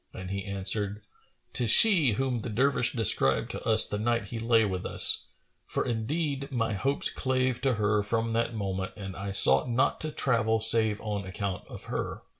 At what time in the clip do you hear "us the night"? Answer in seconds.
3.69-4.29